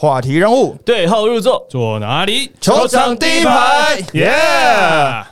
[0.00, 2.50] 话题人物，对号入座，坐哪里？
[2.58, 4.02] 球场第一排。
[4.14, 4.32] 耶！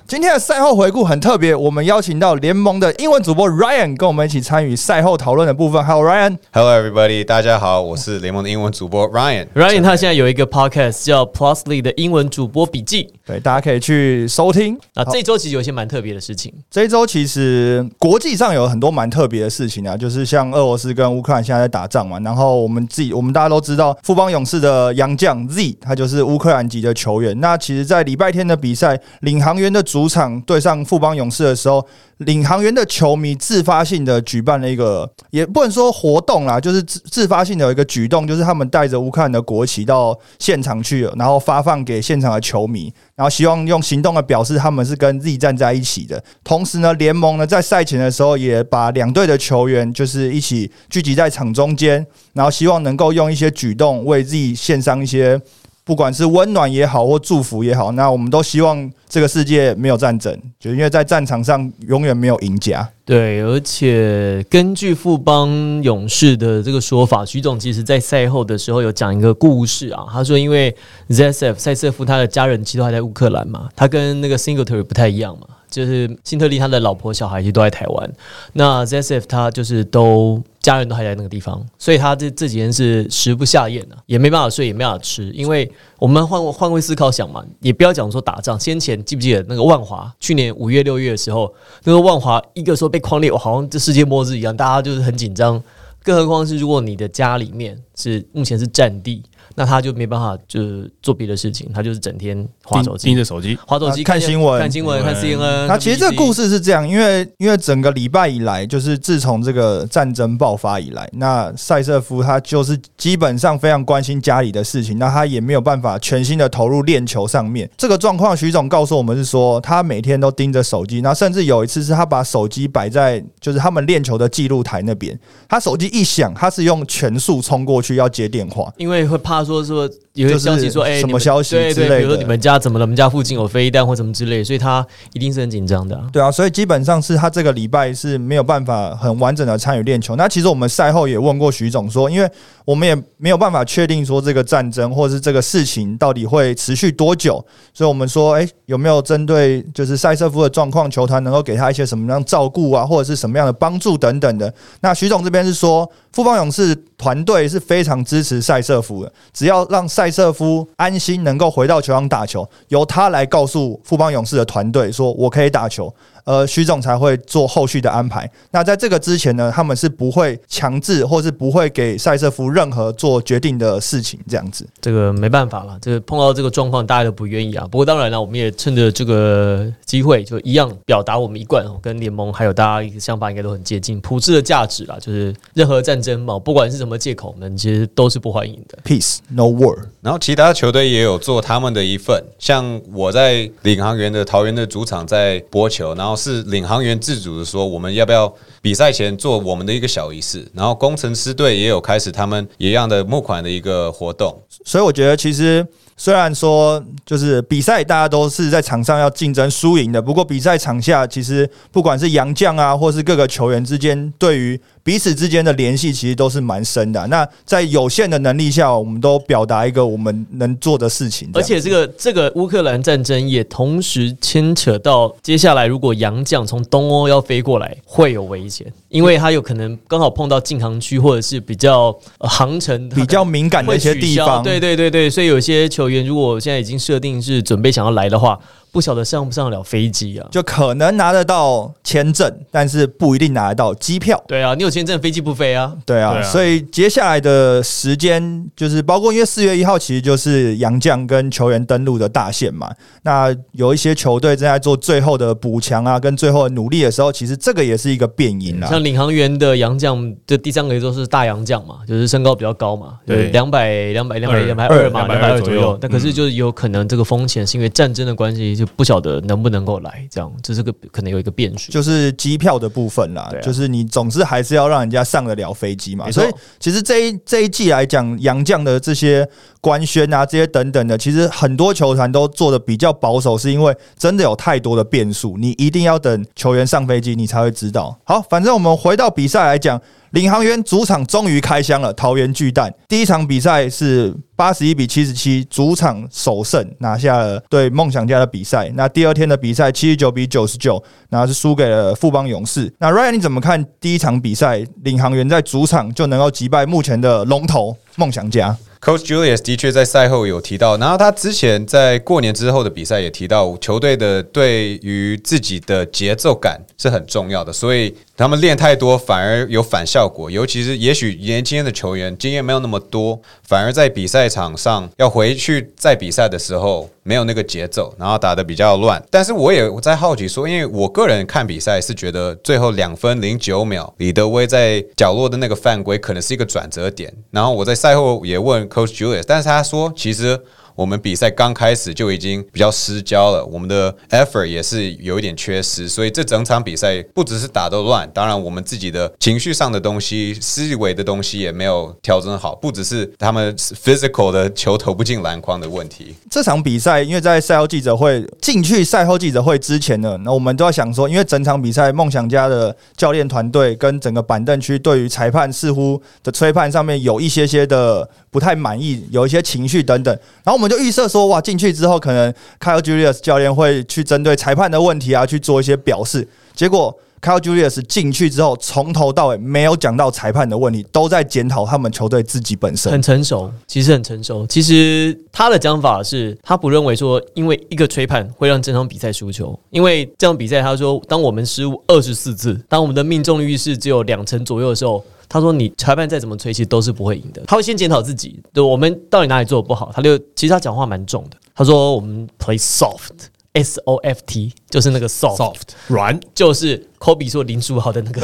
[0.08, 5.84] 今天的赛后回顾很特别，我们邀请到联盟的英文主播 Ryan 跟我们一起参与赛后讨论的部分。
[5.84, 9.46] Hello Ryan，Hello everybody，大家好，我是联盟的英文主播 Ryan。
[9.54, 13.12] Ryan 他现在有一个 podcast 叫 Plusly 的英文主播笔记。
[13.26, 14.78] 对，大家可以去收听。
[14.94, 27.38] 啊这周其实有一些蛮特别的事情，这一周其实国际上有很多蛮特别的事情啊，就是像俄罗斯跟乌克兰现在在打仗嘛，然后我们自己我们大家都知道，富邦勇士的洋将 Z 他就是乌克兰籍的球员。
[27.40, 31.84] 那其实，在礼拜天的比赛，领航员的主主场对上富邦勇士的时候，
[32.18, 46.22] 领航员的球迷自发性的举办了一个，也不能说活动啦，就是自自发性的一个举动，就是他们带着乌克兰的国旗到现场去，然后发放给现场的球迷，然后希望用行动的表示他们是跟 Z 站在一起的。
[46.44, 55.40] 同时呢，联盟呢在赛前的时候也把两队的球员就是一起聚集在场中间，然后希望能够用一些举动为 Z 献上一些。
[55.88, 62.86] 不管是温暖也好，或祝福也好，那我们都希望这个世界没有战争，就因为在战场上永远没有赢家。
[63.06, 65.48] 对，而且根据富邦
[65.82, 70.04] 勇士的这个说法，徐总其实在赛后的时候有讲一个故事啊。
[70.12, 70.76] 他说，因为
[71.08, 78.12] ZSF 塞瑟夫他的家人其实还在乌克兰嘛，他跟那个 Singletary 不太一样嘛，就是辛特利他的老婆小孩其实都在台湾，
[78.52, 91.52] 那 ZSF 他就是都家人都还在那个地方，所以他这这几天是食不下咽的、啊也没办法睡，也没办法吃，因为我们换换位思考想嘛，也不要讲说打仗，先前记不记得那个万华去年五月六月的时候，
[91.84, 95.62] 那个万华一个说被框列，好像这世界末日一样，大家就是很紧张。
[96.02, 99.22] 更何况是如果你的家里面是目前是战地，
[99.58, 105.66] 那他就没办法就是做别的事情，他就是整天划手机盯盯、着手机，划手机、啊看新闻看新闻、看对 CNN。
[105.66, 117.68] 那其实这个故事事是这样，因为因为整个礼拜以来，就是自从这个战争爆发以来，那塞瑟夫他就是基本上非常关心家里的事情，那他也没有办法全心的投入练球上面。
[117.76, 125.18] 这个状况，徐总告诉我们是说，他每天都盯着手机，然后甚至有一次是他把手机摆在就是他们练球的记录台那边，
[125.48, 128.72] 他手机一响，他是用全速冲过去要接电话。
[128.76, 132.84] 因为会怕说说有些就是消息说，哎、什么消息对对，之类的比如说你们家怎么了？
[132.84, 136.06] 我们家附近有飞弹或什么之类，所以他一定是很紧张的、啊。
[136.12, 140.14] 对啊，所以基本上是他这个礼拜是没有办法很完整的参与练球。
[140.16, 142.30] 那其实我们赛后也问过徐总说，因为
[142.64, 154.52] 我们也没有办法确定说这个战争或者是这个事情到底会持续多久，所以我们说，哎、有没有针对就是塞瑟夫的状况，球团能够给他一些什么样照顾啊，或者是什么样的帮助等等的。
[154.80, 165.94] 那徐总这边是说，富邦勇士团队是非常支持塞瑟夫的，只要让塞瑟夫安心能够回到球场打球，由他来告诉富邦勇士的团队说，我可以打球。
[166.28, 168.30] 呃，徐总才会做后续的安排。
[168.50, 174.68] 那在这个之前呢，他们是不会强制，或是不会给塞瑟夫任何做决定的事情，这样子。
[174.78, 177.66] 这个没办法了，这个碰到这个状况，大家都不愿意啊。
[177.70, 188.78] 不过当然了，我们也趁着这个机会，就一样表达我们一贯哦，跟联盟还有大家一个想法应该都很接近，普世的价值啦，就是任何战争嘛，不管是什么借口，我们其实都是不欢迎的。
[188.84, 189.78] Peace, no war。
[190.02, 198.30] 然后其他球队也有做他们的一份，像我在领航员的桃园的主场在播球，然后是领航员自主的说，我们要不要
[198.60, 205.64] 比赛前做我们的一个小仪式，然后工程师队也有开始他们一样的募款的一个活动，所以我觉得其实
[205.96, 216.98] 虽然说就是比赛大家都是在场上要竞争输赢的，不过比赛场下其实不管是洋将啊，或是各个球员之间对于彼此之间的联系，其实都是蛮深的。
[216.98, 221.28] 啊、那在有限的能力下，我们都表达一个我们能做的事情。
[221.34, 238.40] 而且这个这个乌克兰战争也同时牵扯到接下来，如果洋将从东欧要飞过来，会有危险，因为他有可能刚好碰到禁航区，或者是比较、呃航程比较敏感的一些地方，对对对对，所以有些球员如果现在已经设定是准备想要来的话，
[238.78, 240.28] 不晓得上不上得了飞机啊。
[240.30, 244.22] 就可能拿得到签证，但是不一定拿得到机票。
[244.28, 245.74] 对啊，你有签证，飞机不飞啊？
[245.84, 252.70] 对啊，所以接下来的时间就是包括，因为四月一号其实就是杨将跟球员登陆的大限嘛。
[253.02, 258.68] 那有一些球队正在做最后的补强啊，跟最后的努力的时候，其实这个也是一个变因啊。
[258.68, 265.78] 像领航员的杨将的第三个都是大洋将嘛，就是身高比较高嘛，对，两百两百两百两百二嘛，两百二左右左右。
[265.80, 271.72] 但可是就是有可能这个风险是因为战争的关系，就不晓得能不能够来，这样这是个可能有一个变数。
[271.72, 276.10] 就是机票的部分啦，啊就是你总是还是要让人家上得了飞机嘛。
[276.10, 279.28] 所以其实这一这一季来讲，杨绛的这些
[279.68, 287.94] 官宣啊，这些等等的，其实很多球团都做的比较保守，是因为真的有太多的变数，你一定要等球员上飞机，你才会知道。
[288.04, 289.78] 好，反正我们回到比赛来讲。
[290.12, 298.72] 领航员主场终于开箱了，桃园巨蛋第一场比赛是八十一比七十七，主场首胜拿下了对梦想家的比赛。
[298.74, 302.72] 那第二天的比赛七十九比九十九，然后是输给了富邦勇士。
[302.78, 304.64] 那 Ryan 你怎么看第一场比赛？
[304.82, 320.30] 领航员在主场就能够击败目前的龙头梦想家？Coach Julius 的确在赛后有提到，然后他之前在过年之后的比赛也提到，球队的对于自己的节奏感是很重要的，所以他们练太多反而有反效果。
[320.30, 329.02] 尤其是也许年轻的球员经验没有那么多，反而在比赛场上要回去再比赛的时候没有那个节奏，然后打的比较乱。
[329.10, 337.10] 但是我也在好奇说，因为我个人看比赛是觉得最后两分零九秒，李德威在角落的那个犯规可能是一个转折点。
[337.30, 338.58] 然后我在赛后也问。
[338.68, 340.38] Coach Julius，但是他说，其实。
[340.78, 356.14] 我们比赛刚开始就已经比较失焦了，我们的 effort 也是有一点缺失，所以这整场比赛不只是打得乱，当然我们自己的情绪上的东西、思维的东西也没有调整好，不只是他们 physical 的球投不进篮筐的问题。
[356.30, 370.14] 这场比赛，因为在赛后记者会进去赛后记者会之前呢，那我们都要想说，因为整场比赛梦想家的教练团队跟整个板凳区对于裁判似乎的吹判上面有一些些的不太满意，有一些情绪等等，
[370.44, 370.67] 然后我们。
[370.68, 376.28] 就预设说，哇，进去之后可能 Kyle Julius 教练会去针对裁判的问题啊去做一些表示。
[376.54, 382.92] 结果 Kyle Julius 进去之后，从头到尾没有讲到裁判的问题，都在检讨他们球队自己本身。
[382.92, 384.46] 很成熟，其实很成熟。
[384.46, 389.58] 其实他的讲法是他不认为说，因为一个吹判会让整场比赛输球。
[389.70, 395.04] 因为这场比赛，他说，当我们失误二十四次，当我们的命中率是只有两成左右的时候。
[395.28, 397.42] 他说：“你裁判再怎么吹，其实都是不会赢的。
[397.46, 399.90] 他会先检讨自己，对我们到底哪里做的不好。
[399.92, 401.36] 他就其实他讲话蛮重的。
[401.54, 408.20] 他说我们 play soft，S O F T，就是那个 soft 软，就是。” Kobe 说林书豪的那个，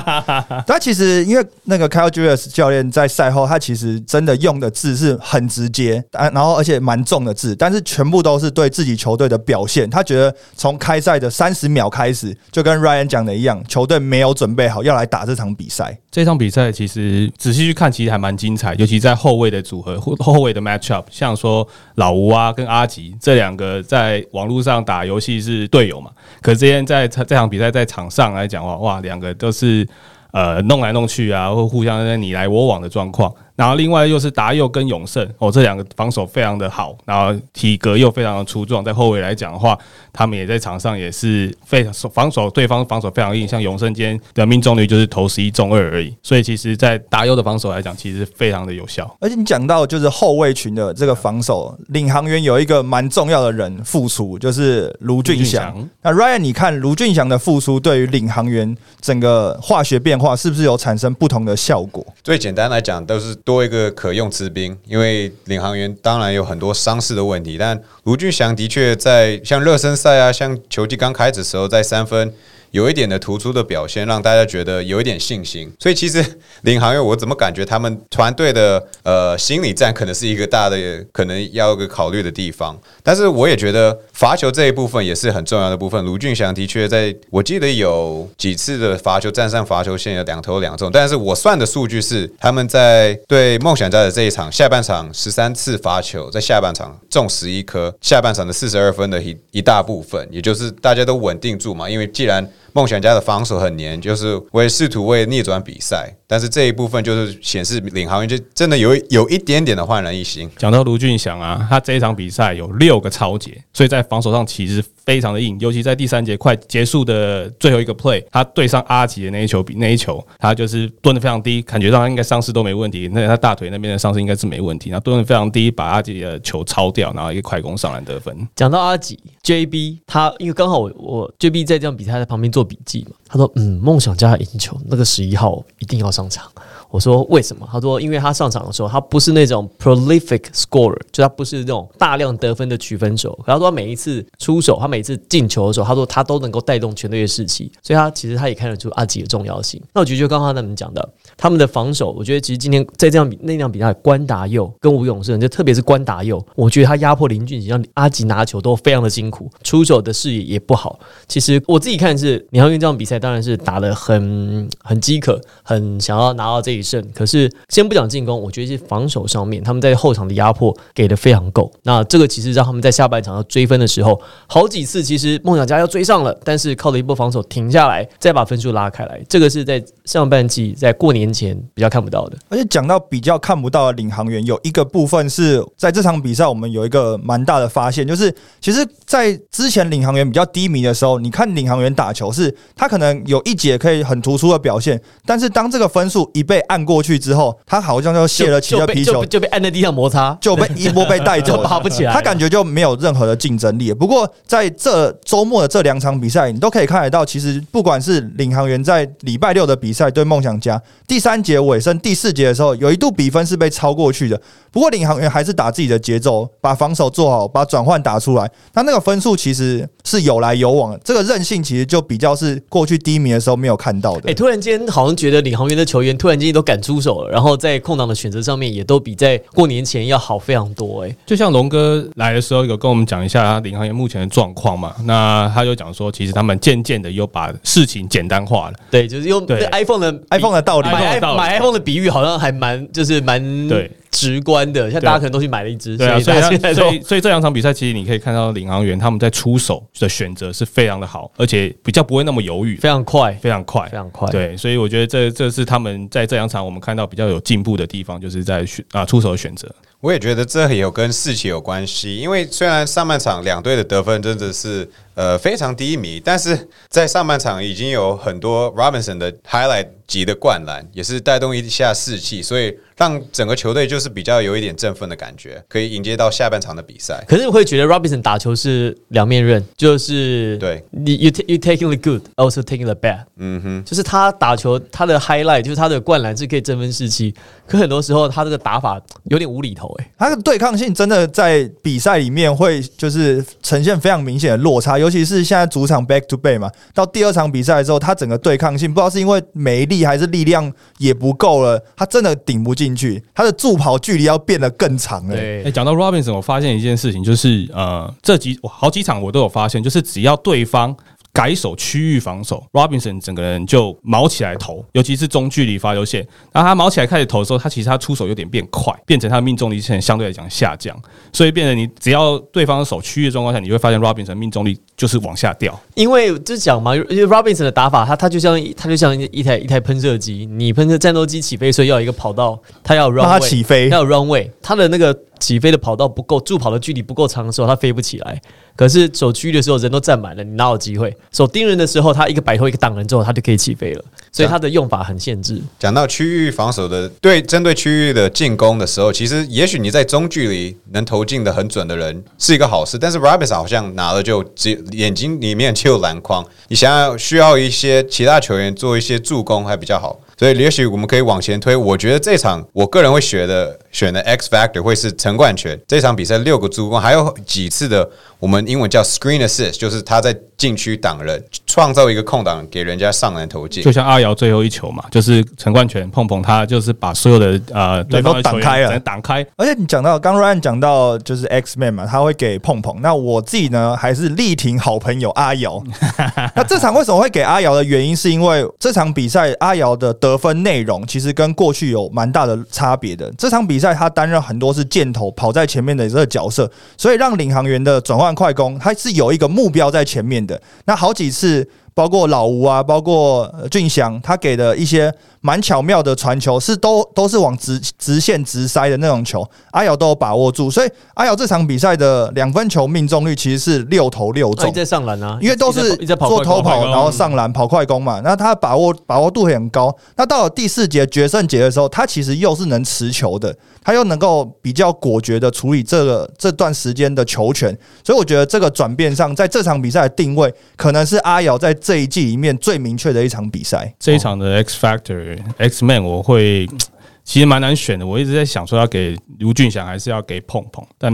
[0.66, 9.88] 他其实因为那个 Kyle Julius 教练在赛后，他其实真的用的字是很直接，啊，然后而且蛮重的字，但是全部都是对自己球队的表现。
[9.90, 15.98] 他觉得从开赛的三十秒开始，就跟 Ryan 讲的一样，球队没有准备好要来打这场比赛。
[16.10, 26.10] 这场比赛其实仔细去看，其实还蛮精彩，尤其在后卫的组合，后后卫的 match up，像说老吴啊跟阿吉这两个在网络上打游戏是队友嘛，
[26.40, 28.05] 可是之前在这场比赛在场。
[28.10, 29.86] 上来讲话，哇，两个都是
[30.32, 33.32] 呃弄来弄去啊，或互相在你来我往的状况。
[33.56, 39.76] 然后另外又是达佑跟永胜哦，这两个防守非常的好，然后体格又非常的粗壮，在后卫来讲的话，
[40.12, 49.16] 他们也在场上也是非常防守对方防守非常硬，像永胜今天的命中率就是投十一中二而已，所以其实，在达佑的防守来讲，其实非常的有效。
[49.20, 55.88] 而且你讲到就是后卫群的这个防守，领航员有一个蛮重要的人付出，就是卢俊祥。
[56.02, 62.04] 那 Ryan，你看卢俊祥的付出对于领航员整个化学变化是不是有产生不同的效果？
[62.22, 63.34] 最简单来讲，都是。
[63.46, 72.34] 多一个可用之兵，因为领航员当然有很多伤势的问题，但卢俊祥的确在像热身赛啊，像球季刚开始的时候，在三分。
[72.70, 75.72] 有一点的突出的表现，让大家觉得有一点信心。
[75.78, 76.24] 所以其实
[76.62, 80.76] 领航员，我怎么感觉他们团队的呃心理战可能是一个大的，
[81.12, 82.78] 可能要个考虑的地方。
[83.02, 86.04] 但是我也觉得罚球这一部分也是很重要的部分。
[86.04, 110.50] 卢俊祥的确在我记得有几次的罚球站上罚球线有两投两中，但是我算的数据是他们在对梦想家的这一场下半场十三次罚球，在下半场中十一颗，下半场的四十二分的一一大部分，也就是大家都稳定住嘛，因为既然梦想家的防守很黏，就是为试图为逆转比赛，但是这一部分就是显示领航员就真的有有一点点的焕然一新。
[110.56, 114.84] 讲到卢俊祥啊，他这一场比赛有六个超节，所以在防守上其实。
[115.06, 123.08] 非常的硬，尤其在第三节快结束的最后一个 play，他对上阿吉的那一球，比那一球他就是蹲的非常低，感觉上应该伤势都没问题。
[123.12, 128.36] 那他大腿那边的伤势应该是没问题，然后蹲的非常低，把阿吉的球抄掉，然后一个快攻上篮得分。
[128.56, 136.50] 讲到阿吉 JB，他因为刚好我我 JB 在这场比赛在旁边做笔记嘛，他说嗯，梦想家赢球，那个十一号一定要上场。
[136.96, 137.68] 我说为什么？
[137.70, 143.38] 他说，因为他上场的时候，他不是那种 prolific scorer，就他不是那种大量得分的取分手。
[143.44, 147.70] 他说他每一次出手，他每次进球的时候，他说他都能够带动全队的士气。
[147.82, 149.78] 所以他其实他也看得出阿吉的重要性。
[149.92, 160.98] 那我觉得就刚刚他们讲的，他们的防守，我觉得其实今天在这样那场比赛，关达佑跟吴永胜，就特别是关达佑，我觉得他压迫林俊杰，让阿吉拿球都非常的辛苦，出手的视野也不好。
[161.28, 166.85] 其实我自己看是，李航运这场比赛当然是打的很很饥渴，很想要拿到这一。
[166.86, 167.04] 胜。
[167.12, 171.72] 可是先不讲进攻，我觉得是防守上面，他们在后场的压迫给的非常够。
[171.82, 179.20] 那这个其实让他们在下半场要追分的时候，好几次其实梦想家要追上了，但是靠了一波防守停下来，再把分数拉开来。
[179.28, 182.38] 这个是在上半季在过年前比较看不到的。
[182.48, 203.92] 而且讲到比较看不到的领航员，有一个部分是在这场比赛，我们有一个蛮大的发现，就是其实，在之前领航员比较低迷的时候，你看领航员打球是，他可能有一节可以很突出的表现，但是当这个分数一被按过去之后，他好像就泄了气的皮球，就被按在地上摩擦，就被一波被带走， 爬不起来，他感觉就没有任何的竞争力。
[203.92, 214.40] 不过在这周末的这两场比赛，你都可以看得到，其实不管是领航员在礼拜六的比赛对梦想家，第三节尾声第四节的时候，有一度比分是被超过去的。
[214.70, 218.50] 不过领航员还是打自己的节奏，把防守做好，把转换打出来。
[218.74, 224.30] 他那个分数其实是有来有往，这个韧性其实就比较是过去低迷的时候没有看到的。
[224.30, 231.04] 哎，突然间好像觉得领航员的球员突然间都敢出手了，然后在空档的选择上面也都比在过年前要好非常多。
[231.04, 238.74] 哎，就像龙哥来的时候有跟我们讲一下领航员目前的状况嘛，那他就讲说，其实他们渐渐的又把事情简单化了。
[238.90, 243.90] 对，就是用 iPhone 的 iPhone 的道理，买买 iPhone 的比喻好像还蛮就是蛮对。
[244.16, 254.26] 直观的，像大家可能都去买了一支，对啊，所以所以所以这两场比赛，其实你可以看到领航员他们在出手的选择是非常的好，而且比较不会那么犹豫，非常快，非常快，非常快。
[254.30, 259.70] 对，所以我觉得这这是他们在这两场我们看到比较有进步的地方，就是在选啊出手的选择。
[260.00, 272.76] 我也觉得这也有跟士气有关系，因为虽然上半场两队的得分真的是呃非常低迷，但是在上半场已经有很多 Robinson 的 highlight 级的灌篮，也是带动一下士气，所以。
[272.98, 277.22] 让整个球队就是比较有一点振奋的感觉，可以迎接到下半场的比赛。
[277.28, 283.24] 可是你会觉得 Robinson 打球是两面刃，就是对你 you you taking the good also taking the bad。
[283.36, 287.34] 嗯哼，就是他打球他的 highlight 就是他的灌篮是可以振奋士气，
[287.68, 302.86] 可很多时候他这个打法有点无厘头哎，他的对抗性真的在比赛里面会就是呈现非常明显的落差，尤其是现在主场 back to back 嘛，到第二场比赛的时候，他整个对抗性不知道是因为没力还是力量也不够了，他真的顶不进。
[302.96, 305.64] 去，他的助跑距离要变得更长哎。
[305.64, 310.96] 哎，讲到 Robinson，我发现一件事情，就是呃，这几好几场我都有发现，就是只要对方。
[311.36, 316.26] 改守区域防守，Robinson 整个人就毛起来投，尤其是中距离发球线。
[316.50, 320.98] 然后他毛起来开始投的时候，他其实他出手有点变快，变成他的命中率现在相对来讲下降。
[321.34, 325.78] 所以变成你只要对方守区域的状况下，你会发现 Robinson 命中率就是往下掉。
[325.94, 338.40] 因为就讲嘛，因为 Robinson 的打法，他他就像他就像一台一台喷射机，你喷射战斗机起飞，所以要一个跑道，他要 run，他起飞要 runway，他的那个起飞的跑道不够，助跑的距离不够长的时候，他飞不起来。
[338.74, 341.16] 可是守区域的时候人都站满了，你哪有机会？
[341.32, 344.04] 守盯人的时候，他一个摆脱一个挡人之后，他就可以起飞了。
[344.30, 345.62] 所以他的用法很限制。
[345.78, 360.20] 讲到区域防守的对针对区域的进攻的时候，其实也许你在中距离能投进的很准的人是一个好事，但是 Robinson 好像拿了就只眼睛里面只有篮筐，你想要需要一些其他球员做一些助攻还比较好。
[360.38, 365.80] 所以也许我们可以往前推，我觉得这场我个人会学的选的 X Factor 会是陈冠权。
[365.88, 368.06] 这场比赛六个助攻，还有几次的
[368.38, 373.82] 我们英文叫 Screen Assist，就是他在禁区挡人，创造一个空档给人家上篮投进。
[373.82, 379.46] 就像阿瑶最后一球嘛，就是陈冠权碰碰他，就是把所有的呃对方挡开了，挡开。
[379.56, 383.00] 而且你讲到刚 Ryan 讲到就是 X Man 嘛，他会给碰碰。
[383.00, 385.82] 那我自己呢，还是力挺好朋友阿瑶。
[386.54, 390.12] 那这场为什么会给阿瑶的原因，是因为这场比赛阿瑶的。
[390.18, 393.30] 得分内容其实跟过去有蛮大的差别的。
[393.36, 400.60] 这场比赛在他担任很多是箭头跑在前面的这个角色，所以让领航员的转换快攻，他是有一个目标在前面的。
[400.86, 401.68] 那好几次。
[401.96, 405.10] 包括老吴啊，包括俊祥，他给的一些
[405.40, 419.96] 蛮巧妙的传球，是都都是往直直线直塞的那种球，阿瑶都有把握住，所以阿瑶这场比赛的两分球命中率其实是六投六中，在上篮啊，因为都是做偷跑，然后上篮跑快攻嘛，那他把握把握度很高。
[420.16, 427.74] 那到了第四节决胜节的时候，他其实又是能持球的，他又能够比较果决的处理这个这段时间的球权，
[428.04, 431.74] 所以我觉得这个转变上，在这场比赛的定位，可能是阿瑶在。
[431.86, 436.66] 这一季里面最明确的一场比赛，这一场的 X Factor X Man，我会
[437.22, 438.04] 其实蛮难选的。
[438.04, 441.12] 我一直在想说要给卢俊祥还是要给碰碰，但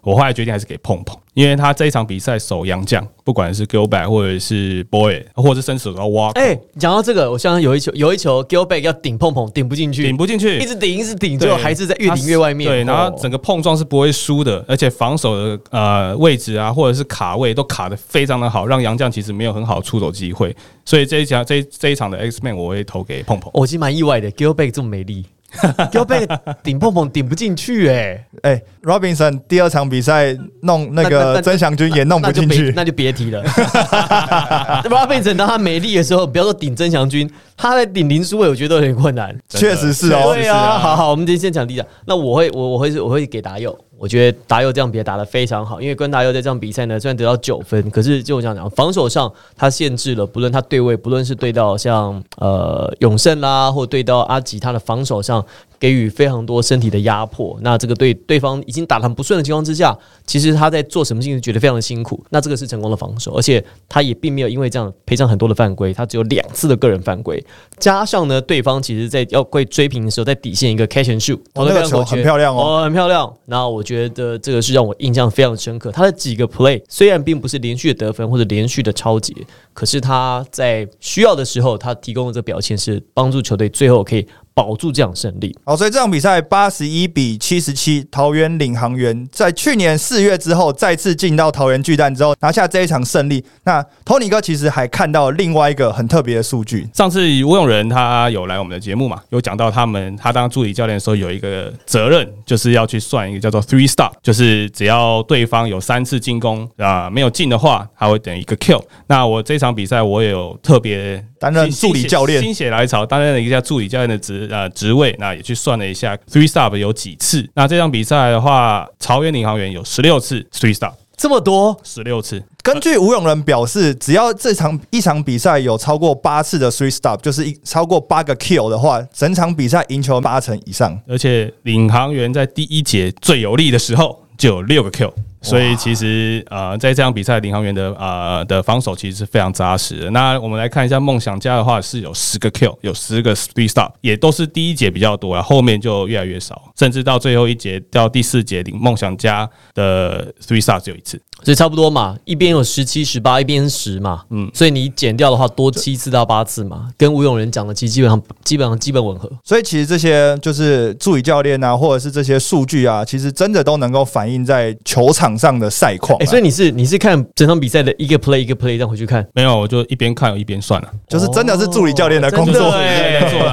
[0.00, 1.16] 我后来决定还是给碰碰。
[1.34, 12.70] 因为他这一场比赛守洋将，不管是 Gilback 或者是 Boy，或者是伸手到挖，哎，讲到这个，我相信有一球，有一球 Gilback 要顶碰碰，顶不进去，顶不进去，一直顶，一直顶，最后还是在越顶越外面。
[12.70, 20.54] 对，然后哦整个碰撞是不会输的，而且防守的呃位置啊，或者是卡位都卡的非常的好，让洋将其实没有很好的出手机会。
[20.84, 23.50] 所以这一场这一这一场的 X Man 我会投给碰碰。
[23.54, 25.24] 我其实蛮意外的，Gilback 这么美丽
[25.92, 33.42] Gilback 顶碰碰顶不进去，哎， 哎，Robinson 第二场比赛弄那个那曾祥军也弄不进去，别那就别提了。
[34.88, 39.36] Robinson 当他没力的时候，不要说顶曾祥军，他在顶林书伟，我觉得都有点困难。
[39.48, 40.32] 确实是哦。
[40.34, 41.86] 对啊，好好，我们今天先讲第一场。
[42.06, 43.78] 那我会，我我会是我会给达佑。
[44.02, 55.46] 我觉得达佑这样比赛打得非常好，因为关达佑在这场比赛呢，虽然得到九分，可是就我这样讲，防守上他限制了，不论他对位，不论是对到像呃永胜啦，或对到阿吉，他的防守上
[55.82, 57.58] 给予非常多身体的压迫。
[57.60, 62.24] 那这个对对方已经打得很不顺的情况之下，其实他在做什么事情觉得非常的辛苦。
[62.30, 67.44] 那这个是成功的防守，而且他也并没有因为这样赔偿很多的犯规，他只有两次的个人犯规，
[67.80, 73.34] 加上呢，对方其实在要会追平的时候，在底线一个 catch and shoot，投得哦那个球很漂亮哦哦，很漂亮。
[73.46, 75.90] 那我觉得这个是让我印象非常深刻。
[75.90, 79.34] 他的几个 play 虽然并不是连续的得分或者连续的超节，
[79.72, 85.56] 可是他在需要的时候，他提供的这个表现是帮助球队最后可以保住这场胜利。
[85.64, 93.44] 好，所以这场比赛八十一比七十七，桃园领航员在去年四月之后再次进到桃园巨蛋之后拿下这一场胜利。
[93.64, 108.82] 那 Tony 哥其实还看到另外一个很特别的数据，上次吴永仁他有来我们的节目嘛，有讲到他们他当助理教练的时候有一个责任，就是要去算一个叫做 three stop，就是只要对方有三次进攻啊、没有进的话，他会等于一个 kill。
[109.06, 117.48] 那我这场比赛我也有特别担任助理教练心血来潮担任了一下助理教练的职呃职位，那也去算了一下 three stop 有几次。
[117.54, 122.42] 那这场比赛的话，桃园领航员有十六次 three stop，这么多，十六次。
[122.62, 130.96] 根据吴永仁表示，只要这场一场比赛有超过八次的 three stop，就是一超过八个 kill 的话，整场比赛赢球八成以上。
[131.08, 140.10] 而且领航员在第一节最有利的时候就有六个 Q，所以其实呃，在这场比赛领航员的呃的防守其实是非常扎实的。
[140.10, 151.22] 那我们来看一下梦想家的话是有十个 Q，有十个 speed stop，也都是第一节比较多啊，后面就越来越少，甚至到最后一节到第四节领梦想家的 three stop 只有一次。
[151.42, 159.30] 所以差不多嘛，一边有十七、十八，一边十嘛，嗯，所以你减掉的话多七次到八次嘛，跟吴永仁讲的其实基本上基本上基本吻合。
[159.44, 166.22] 所以其实这些就是助理教练啊，或者是这些数据啊，其实真的都能够反映在球场上的赛况、啊。
[166.22, 170.88] 哎、所以你是你是看整场比赛的一个 play 一个 play 这样回去看，没有，我就一边看一边算了。
[171.08, 172.72] 就是真的是助理教练的工作。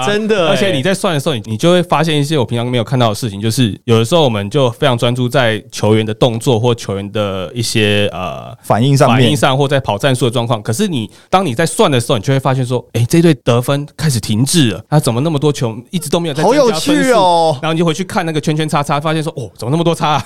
[0.06, 7.79] 真的欸 而且你在算的时候，你你就会发现一些我平常没有看到的事情，就是有的时候我们就非常专注在球员的动作或球员的一些
[8.12, 10.62] 呃反应上面反应，上或在跑战术的状况。
[10.62, 17.58] 可是你当你在算的时候，你就会发现说，哎、这队得分开始停滞了，他怎么那么多球一直都没有在好有趣哦。
[17.62, 20.26] 然后你就回去看那个圈圈叉叉，发现说哦，怎么那么多叉、啊？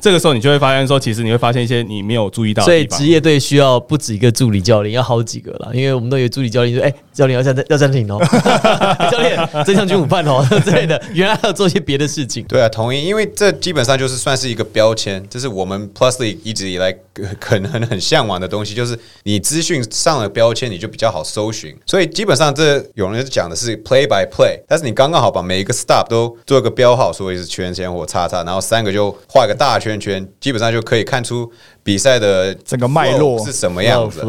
[0.00, 3.06] 这个时候你就会发现说，其实你会发现一些你没有注意到的所以职。
[3.06, 5.70] 业队需要不止一个助理教练，要好几个了。
[5.72, 8.18] 因为我们都有助理教练说：“哎、教练 要暂要暂停哦，
[9.10, 12.44] 教练 真相军午饭哦之类的。”原来还要做一些别的事情。
[12.48, 16.98] 对啊，同意，因为这基本上就是算是一个标签，这是我们 Plus League 一直以来呃
[17.40, 21.76] 可能很向往的东西，就是你资讯上了标签，你就比较好搜寻。
[21.86, 31.50] 所以基本上这有人讲的是 play by play，但是你刚刚好把每一个 stop 都做一个标号，所以是圈圈或叉叉，然后三个就画一个大圈圈，基本上就可以看出
[31.82, 34.22] 比赛的整个脉络是什么样子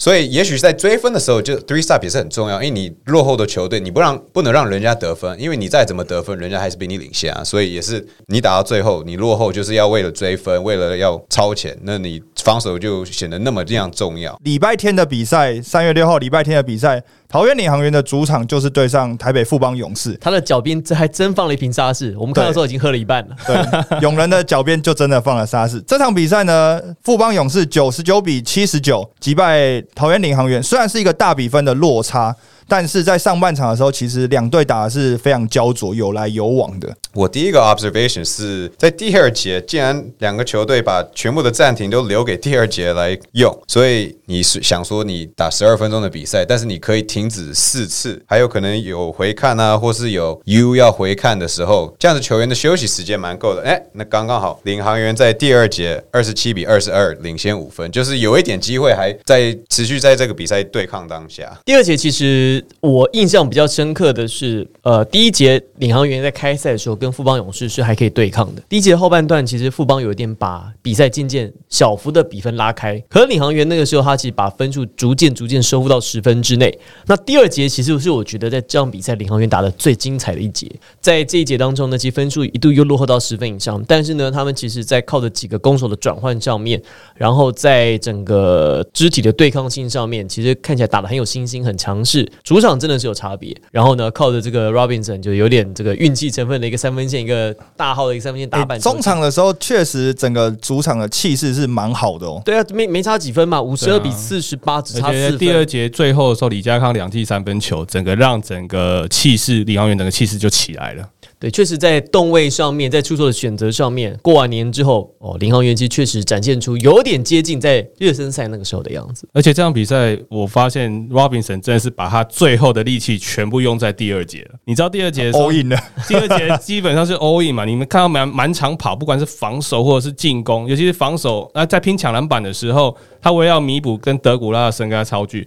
[0.00, 7.42] 所以，也许在追分的时候，就 three stop 也是很重要，因为你落后的球队，你不让不能让人家得分，因为你再怎么得分，人家还是比你领先啊。
[7.42, 14.38] 所以也是你打到最后，你落后就是要为了追分，为了要超前，那你防守就显得那么这样重要。
[14.44, 20.14] 礼拜天的比赛，三月六号礼拜天的比赛，桃园领航员的主场就是对上台北富邦勇士。
[20.20, 23.36] 他的脚边这还真放了一瓶沙士，我们看的时候已经喝了一半了。
[23.46, 25.80] 对，勇人的脚边就真的放了沙士。
[25.82, 32.34] 这场比赛呢，富邦勇士九十九比七十九击败桃园领航员，虽然是一个大比分的落差，
[32.68, 36.94] 但是在上半场的时候，其实两队打的是非常焦灼，有来有往的。
[37.14, 53.62] 我第一个 observation 是在第二节，既然两个球队把全部的暂停都留给第二节来用，所以你是想说你打十二分钟的比赛，但是你可以停止四次，还有可能有回看啊，或是有 U 要回看的时候，这样子球员的休息时间蛮够的。
[53.62, 61.58] 哎，那刚刚好，领航员在第二节二十七比二十二领先五分，就是有一点机会还在持续在这个比赛对抗当下。
[61.64, 68.62] 第二节其实我印象比较深刻的是，呃，第一节领航员在开赛的时候跟富邦勇士是还可以对抗的。
[68.68, 76.78] 第一节后半段，其实富邦有一点把比赛渐渐小幅的比分拉开，可领航员那个时候他其实把分数逐渐逐渐收复到十分之内。
[77.06, 86.80] 那第二节其实是我觉得在这场比赛领航员打的最精彩的一节，在这一节当中呢，其实分数一度又落后到十分以上，但是呢，他们其实在靠着几个攻守的转换上面，
[87.14, 92.30] 然后在整个肢体的对抗性上面，其实看起来打的很有信心、很强势。
[92.48, 93.54] 主场真的是有差别。
[93.70, 98.80] 然后呢，靠着这个 Robinson 就有点这个运气成分的一个三分线，一个大号的一个三分线打板。
[98.80, 102.40] 中场的时候，确实整个主场的气势是蛮好的哦。
[102.46, 105.38] 对啊，没没差几分嘛，五十二比四十八，只差四分。
[105.38, 111.06] 第二节最后的时候，李佳康两记三分球，整个让整个气势，李航远整个气势就起来了。
[111.40, 119.28] 对，确实在动位上面，在出手的选择上面，过完年之后，哦，林航元其实确实展现出有点接近在热身赛那个时候的样子。
[119.32, 124.58] 而且这场比赛，我发现 Robinson 真的是把他最后的力气全部用在第二节了。
[124.64, 127.64] 你知道第二节 all in 了， 第二节基本上是 all in 嘛？
[127.64, 135.46] 你们看到满满场跑，不管是防守或者是进攻，尤其是防守，那在拼抢篮板的时候，他为了要弥补跟德古拉的身高差距。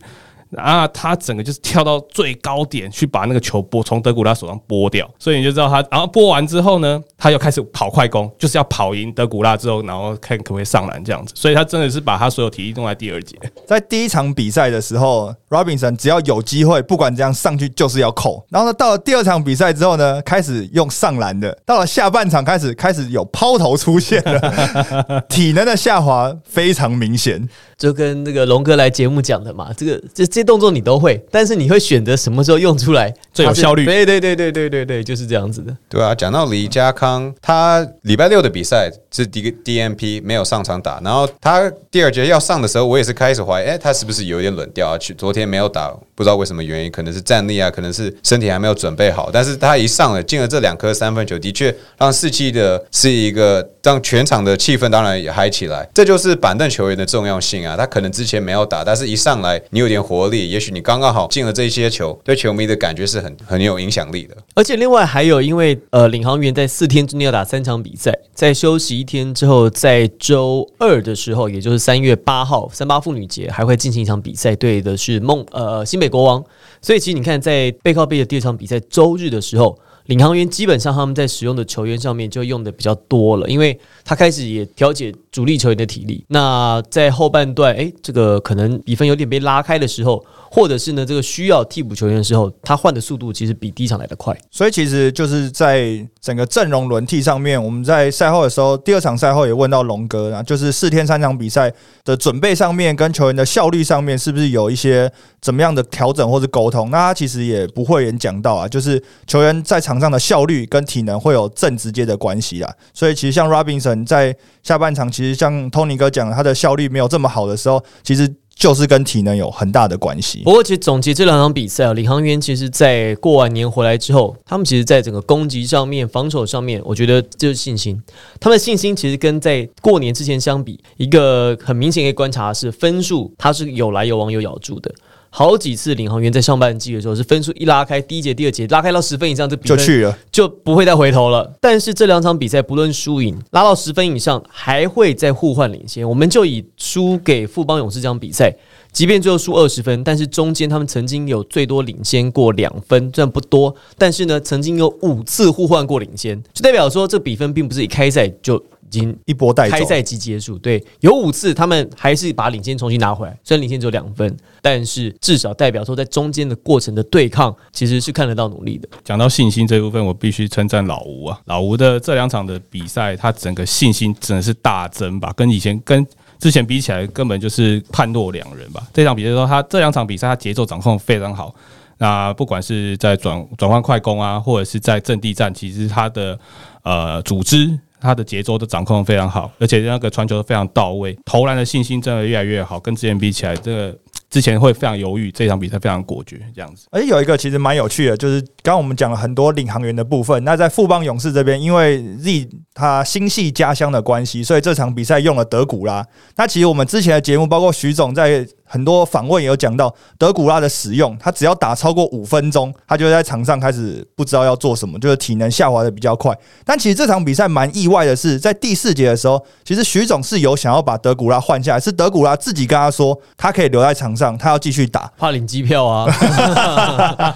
[0.58, 5.82] 啊，他整个就是跳到最高点去把那个球拨从德古拉手上拨掉，所以你就知道他。
[5.90, 11.34] 然后拨完之后呢，他又开始跑快攻，就是要跑赢德古拉之后，然后看可不可以上篮这样子。
[11.36, 13.38] 所以他真的是把他所有体力用在第二节。
[13.66, 18.46] 在第一场比赛的时候，Robinson 只要有机会，不管怎样上去就是要扣。
[18.50, 21.58] 然后呢，到了第二场比赛之后呢，开始用上篮的。
[21.66, 27.48] 到了下半场开始开始有抛投出现了， 体能的下滑非常明显。
[27.78, 33.86] 就跟那个龙哥来节目讲的嘛，这个这这些动作你都会，但是你会选择什么时候用出来最有效率？
[33.86, 35.76] 对对对对对对对，就是这样子的。
[35.88, 44.98] 对啊，讲到李家康，他礼拜六的比赛是第一个 DNP 没有上场打，然后他第二节要上的时候，我也是开始怀疑，哎，他是不是有点冷掉啊？
[44.98, 49.30] 去昨天没有打，不知道为什么原因，可能是战力啊，可能是身体还没有准备好。
[49.32, 55.88] 但是他一上了，进了这两颗三分球，的确让士气的是一个让全场的气氛当然也嗨起来。
[55.94, 57.76] 这就是板凳球员的重要性啊。
[57.76, 64.38] 他可能之前没有打，但是一上来你有点活力，也许你刚刚好进了这些球，对球迷的感觉是很很有影响力的。
[64.56, 76.44] 而且另外还有，因为呃，领航员在四天之内要打三场比赛，在休息一天之后，在周二的时候，也就是三月八号三八妇女节，还会进行一场比赛，对的是梦呃新北国王。
[76.82, 79.78] 所以其实你看，在背靠背的第二场比赛周日的时候。
[80.08, 86.26] 领航员基本上他们在使用的球员上面就用的比较多了，因为他开始也调节主力球员的体力。
[86.28, 90.22] 那在后半段，诶，这个可能比分有点被拉开的时候。
[90.54, 94.38] 或者是呢，这个需要替补球员的时候，他换的速度其实比第一场来的快。
[94.52, 101.72] 所以其实就是在整个阵容轮替上面，我们在赛后的时候，第二场赛后也问到龙哥啊，就是四天三场比赛
[102.04, 105.10] 的准备上面，跟球员的效率上面，是不是有一些
[105.40, 106.92] 怎么样的调整或者沟通？
[106.92, 112.70] 那他其实也不会也讲到啊，就是球员在场上的效率跟体能会有正直接的关系啊。
[112.94, 118.36] 所以其实像 Robinson 在下半场，其实像 Tony 哥讲，他的效率没有这么好的时候，其实。
[118.56, 120.42] 就是跟体能有很大的关系。
[120.44, 128.00] 不过，其实总结这两场比赛啊，领航员其实在过完年回来之后，他们其实在整个攻击上面、防守上面，我觉得就是信心。
[128.40, 134.94] 他们的信心其实跟在过年之前相比，一个很明显可以观察是分数，它是有来有往有咬住的。
[135.34, 141.54] 好几次领航员在上半季的时候是分数一拉开，第一节、第二节拉开到十分以上，这就去了，就不会再回头了。
[141.62, 146.08] 但是这两场比赛不论输赢，拉到十分以上还会再互换领先。
[146.08, 148.54] 我们就以输给富邦勇士这场比赛，
[148.92, 158.62] 即便最后输二十分，但是中间他们曾经有最多领先过两分，虽然不多，但是呢，曾经有五次互换过领先，就代表说这比分并不是一开赛就。
[158.92, 168.90] 已经一波带开赛即结束，对，有五次他们还是把领先重新拿回来，虽然领先只有两分，但是至少代表说在中间的过程的对抗其实是看得到努力的。
[169.06, 176.06] 讲到信心这部分，我必须称赞老吴啊，老吴的这两场的比赛，他整个信心真的是大增吧，跟以前跟
[176.38, 178.86] 之前比起来，根本就是判若两人吧。
[178.94, 181.56] 这场比赛说他这两场比赛他节奏掌控非常好，
[181.98, 186.38] 那不管是在转转换快攻啊，或者是在阵地战，其实他的
[186.84, 187.80] 呃组织。
[188.02, 192.80] 他的节奏都掌控非常好，而且那个传球都非常到位，投篮的信心真的越来越好。
[192.80, 193.98] 跟之前比起来，这个
[194.30, 196.88] 之前会非常犹豫，这场比赛非常果决，这样子。
[196.92, 200.44] 而且有一个其实蛮有趣的，就是刚刚我们讲了很多领航员的部分。
[200.44, 206.06] 那在富邦勇士这边，因为 Z 他心系家乡的关系，所以这场比赛用了德古拉。
[206.36, 208.48] 那其实我们之前的节目，包括徐总在。
[208.72, 216.34] 很多访问也有讲到德古拉的使用，他只要打超过五分钟，他就在场上开始不知道要做什么，就是体能下滑的比较快。
[216.64, 225.12] 但其实这场比赛蛮意外的是，在第四节的时候，其实徐总是有想要把德古拉换下来，是德古拉自己跟他说，他可以留在场上，他要继续打。
[225.18, 226.06] 怕领机票啊，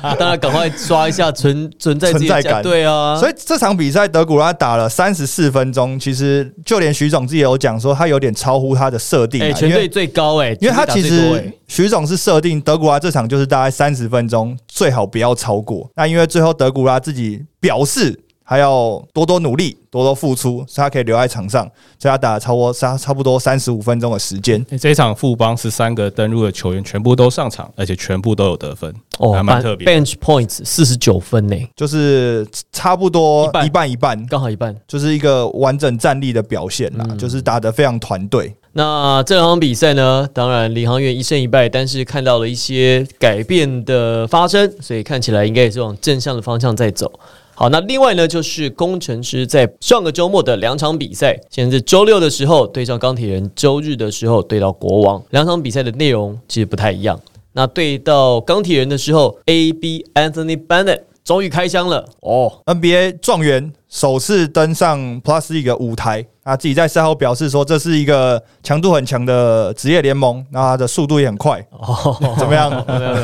[0.01, 15.89] 大家赶快刷一下存存在存在感对啊，所以这场比赛德古拉打了三十四分钟，其实就连徐总自己有讲说，他有点超乎他的设定啊、哎、全队最高哎、因为他其全队打最多对徐总是设定德古拉这场就是大概三十分钟，最好不要超过。
[15.95, 21.63] 那因为最后德古拉自己表示还要多多努力、多多付出，所以他可以留在场上，
[21.97, 24.63] 所以他打了超过差差不多三十五分钟的时间。
[24.69, 29.87] 欸这一场富邦十三个登陆的球员全部都上场，而且全部都有得分，哦还蛮特别。
[29.87, 34.75] bench points 四十九分呢、就是差不多一半一半一半，刚好一半。
[34.87, 38.55] 就是一个完整战力的表现啦，嗯就是打得非常团队。
[38.73, 47.09] 那这两场比赛呢，当然领航员一胜一败，但是看到了一些改变的发生，所以看起来应该也是往正向的方向在走。
[47.57, 57.17] 好，那另外呢，就是工程师在上个周末的两场比赛，现在是周六的时候对上钢铁人，周日的时候对到国王，两场比赛的内容其实不太一样。
[57.53, 72.69] 那对到钢铁人的时候，A B Anthony Bennett 终于开箱了哦，NBA 状元首次登上 Plus 一个舞台，他自己在赛后表示说，这是一个强度很强的职业联盟，那他的速度也很快，哦，怎么样？